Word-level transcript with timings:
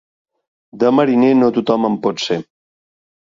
De 0.83 0.89
mariner, 0.99 1.29
no 1.43 1.49
tothom 1.59 1.85
en 1.91 1.99
pot 2.07 2.25
ser. 2.25 2.39